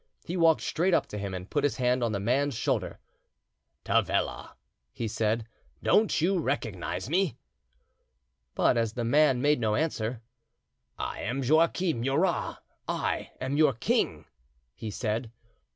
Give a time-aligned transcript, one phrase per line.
[0.25, 2.97] He walked straight up to him and put his hand on the man's shoulder.
[3.85, 4.55] "Tavella,"
[4.91, 5.45] he said,
[5.83, 7.37] "don't you recognise me?"
[8.55, 10.23] But as the man made no answer:
[10.97, 14.25] "I am Joachim Murat, I am your king,"
[14.73, 15.31] he said.